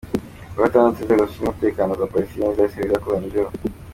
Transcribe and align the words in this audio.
Ku 0.51 0.55
wa 0.57 0.65
gatandatu, 0.67 0.97
inzego 1.01 1.23
zishinzwe 1.23 1.45
umutekano 1.49 1.91
za 1.99 2.09
Palestina 2.11 2.45
n'iza 2.45 2.63
Israheli 2.65 2.93
zakozanyijeho. 2.93 3.51